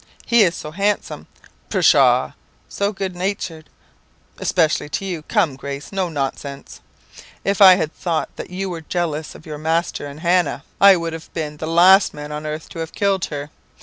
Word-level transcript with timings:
"'He 0.25 0.41
is 0.41 0.55
so 0.55 0.71
handsome!' 0.71 1.27
"'Pshaw!' 1.69 2.31
"'So 2.67 2.91
good 2.91 3.15
natured!' 3.15 3.69
"'Especially 4.39 4.89
to 4.89 5.05
you. 5.05 5.21
Come, 5.21 5.55
Grace; 5.55 5.91
no 5.91 6.09
nonsense. 6.09 6.81
If 7.45 7.61
I 7.61 7.75
had 7.75 7.93
thought 7.93 8.35
that 8.35 8.49
you 8.49 8.67
were 8.67 8.81
jealous 8.81 9.35
of 9.35 9.45
your 9.45 9.59
master 9.59 10.07
and 10.07 10.21
Hannah, 10.21 10.63
I 10.81 10.95
would 10.95 11.13
have 11.13 11.31
been 11.35 11.57
the 11.57 11.67
last 11.67 12.15
man 12.15 12.31
on 12.31 12.47
earth 12.47 12.67
to 12.69 12.79
have 12.79 12.95
killed 12.95 13.25
her. 13.25 13.51